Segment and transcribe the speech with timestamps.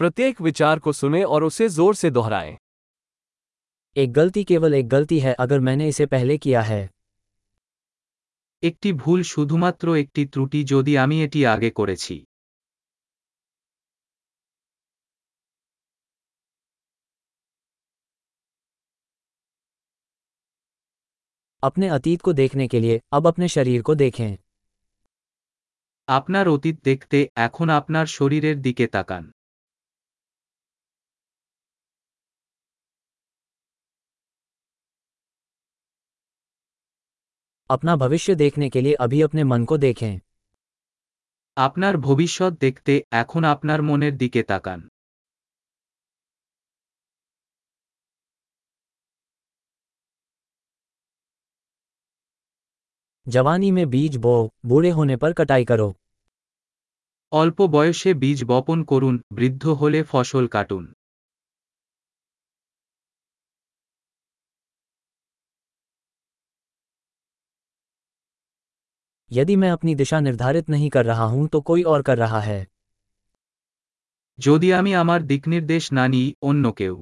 [0.00, 2.56] प्रत्येक विचार को सुने और उसे जोर से दोहराएं
[3.96, 6.82] एक गलती केवल एक गलती है अगर मैंने इसे पहले किया है
[8.62, 12.14] একটি ভুল শুধুমাত্র একটি ত্রুটি যদি আমি এটি আগে করেছি
[21.62, 24.30] अपने अतीत को देखने के लिए अब अपने शरीर को देखें
[26.08, 29.24] আপনার অতীত দেখতে এখন আপনার শরীরের দিকে তাকান
[37.69, 40.19] अपना भविष्य देखने के लिए अभी अपने मन को देखें
[41.57, 44.79] আপনার ভবিষ্যৎ দেখতে এখন আপনার মনের দিকে তাকান
[53.27, 55.89] जवानी में बीज बो बूढ़े होने पर कटाई करो
[57.31, 60.83] অল্প বয়সে বীজ বপন করুন বৃদ্ধ হলে ফসল কাটুন
[69.31, 72.59] यदि मैं अपनी दिशा निर्धारित नहीं कर रहा हूं तो कोई और कर रहा है
[74.39, 76.95] যদি আমি আমার দিকনির্দেশ না নিই অন্য কেউ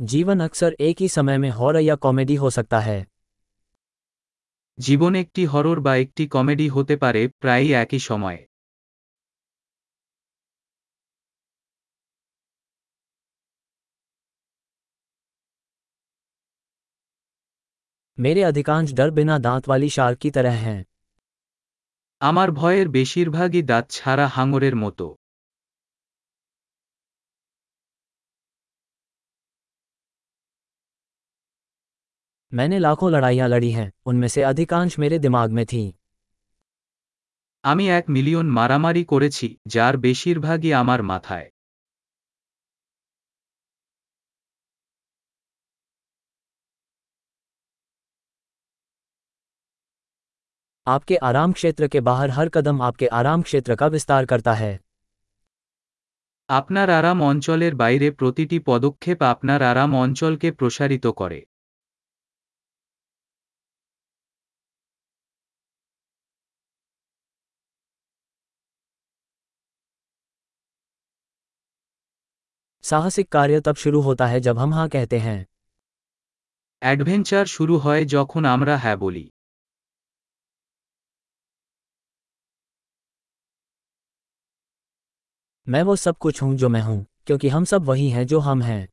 [0.00, 2.98] जीवन अक्सर एक ही समय में हॉरर या कॉमेडी हो सकता है
[4.78, 8.40] জীবন একটি হরর বা একটি কমেডি হতে পারে প্রায়ই একই সময়ে
[18.18, 20.80] मेरे अधिकांश डर बिना दांत वाली शार्क की तरह हैं
[22.20, 25.06] আমার ভয়ের বেশিরভাগই দাঁত ছাড়া হাঙরের মতো
[32.52, 35.86] मैंने लाखों लड़ाइयां लड़ी हैं उनमें से अधिकांश मेरे दिमाग में थीं
[37.64, 41.48] আমি এক মিলিয়ন মারামারি করেছি যার বেশিরভাগই আমার মাথায়
[50.86, 54.74] आपके आराम क्षेत्र के बाहर हर कदम आपके आराम क्षेत्र का विस्तार करता है
[56.48, 61.40] আপনার আরাম অঞ্চলের বাইরে প্রতিটি পদক্ষেপ আপনার আরাম অঞ্চলকে প্রসারিত করে
[72.84, 75.38] साहसिक कार्य तब शुरू होता है जब हम हाँ कहते हैं
[76.82, 79.24] অ্যাডভেঞ্চার শুরু হয় যখন আমরা হ্যাঁ বলি
[85.66, 88.62] मैं वो सब कुछ हूं जो मैं हूं क्योंकि हम सब वही हैं जो हम
[88.62, 88.88] हैं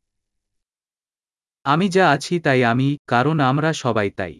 [1.65, 4.33] আমি যা আছি তাই আমি কারণ আমরা সবাই তাই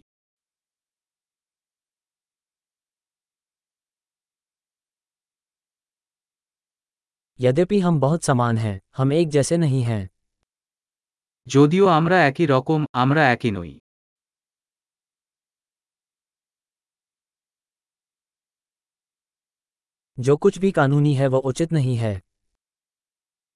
[7.40, 10.04] यद्यपि हम बहुत समान हैं हम एक जैसे नहीं हैं
[11.48, 13.74] যদিও আমরা একই রকম আমরা একই নই
[20.20, 22.14] जो कुछ भी कानूनी है वह उचित नहीं है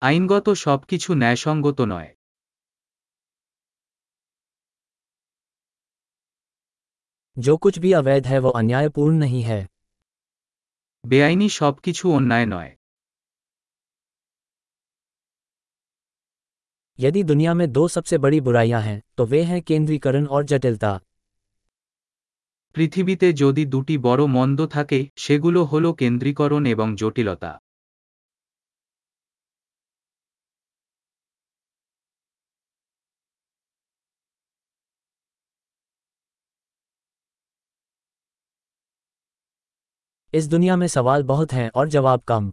[0.01, 2.09] আইনগত সবকিছু ন্যায়সঙ্গত নয়
[7.38, 9.61] जो कुछ भी अवैध है वह अन्यायपूर्ण नहीं है
[11.03, 12.72] বেআইনি সবকিছু অন্যায় নয়
[17.00, 20.91] यदि दुनिया में दो सबसे बड़ी बुराइयां हैं तो वे हैं केंद्रीकरण और जटिलता
[22.75, 27.51] পৃথিবীতে যদি দুটি বড় মন্দ থাকে সেগুলো হল কেন্দ্রীকরণ এবং জটিলতা
[40.33, 42.51] इस दुनिया में सवाल बहुत हैं और जवाब कम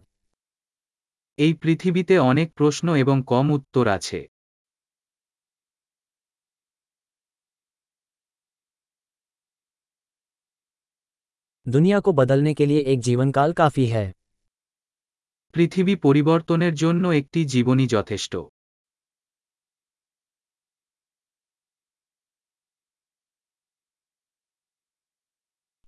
[1.39, 4.19] এই পৃথিবীতে অনেক প্রশ্ন এবং কম উত্তর আছে
[11.65, 14.05] दुनिया को बदलने के लिए एक जीवनकाल काफी है
[15.55, 18.33] পৃথিবী পরিবর্তনের জন্য একটি জীবনী যথেষ্ট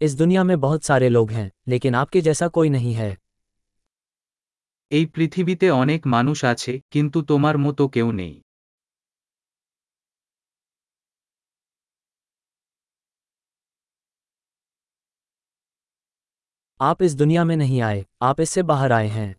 [0.02, 3.12] इस दुनिया में बहुत सारे लोग हैं लेकिन आपके जैसा कोई नहीं है
[4.92, 8.34] এই পৃথিবীতে অনেক মানুষ আছে কিন্তু তোমার মতো কেউ নেই
[16.81, 19.37] आप इस दुनिया में नहीं आए आप इससे बाहर आए हैं।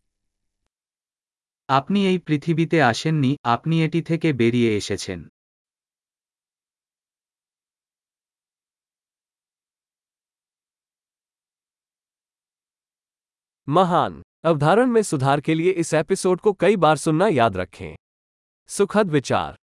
[1.69, 5.29] আপনি এই পৃথিবীতে আসেননি আপনি এটি থেকে বেরিয়ে এসেছেন
[13.67, 17.95] महान। अवधारण में सुधार के लिए इस एपिसोड को कई बार सुनना याद रखें।
[18.69, 19.64] सुखद विचार।